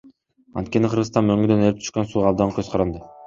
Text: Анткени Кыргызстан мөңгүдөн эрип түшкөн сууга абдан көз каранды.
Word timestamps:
Анткени 0.61 0.89
Кыргызстан 0.93 1.27
мөңгүдөн 1.31 1.61
эрип 1.67 1.83
түшкөн 1.83 2.09
сууга 2.13 2.31
абдан 2.33 2.57
көз 2.59 2.73
каранды. 2.75 3.05